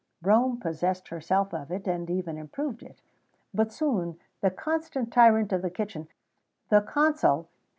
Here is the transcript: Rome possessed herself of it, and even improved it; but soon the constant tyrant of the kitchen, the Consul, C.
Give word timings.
Rome 0.23 0.59
possessed 0.59 1.09
herself 1.09 1.53
of 1.53 1.69
it, 1.71 1.87
and 1.87 2.09
even 2.09 2.35
improved 2.35 2.81
it; 2.81 3.03
but 3.53 3.71
soon 3.71 4.17
the 4.41 4.49
constant 4.49 5.13
tyrant 5.13 5.53
of 5.53 5.61
the 5.61 5.69
kitchen, 5.69 6.07
the 6.69 6.81
Consul, 6.81 7.43
C. 7.43 7.49